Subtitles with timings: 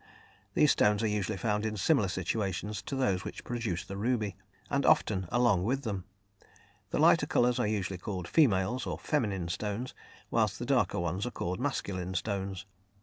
[0.55, 4.35] These stones are usually found in similar situations to those which produce the ruby,
[4.67, 6.05] and often along with them.
[6.89, 9.93] The lighter colours are usually called females, or feminine stones,
[10.31, 12.65] whilst the darker ones are called masculine stones.